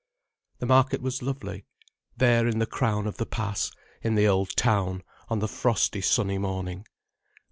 The 0.57 0.65
market 0.65 0.99
was 1.03 1.21
lovely, 1.21 1.63
there 2.17 2.47
in 2.47 2.57
the 2.57 2.65
crown 2.65 3.05
of 3.05 3.17
the 3.17 3.25
pass, 3.27 3.71
in 4.01 4.15
the 4.15 4.27
old 4.27 4.55
town, 4.55 5.03
on 5.29 5.37
the 5.37 5.47
frosty 5.47 6.01
sunny 6.01 6.39
morning. 6.39 6.87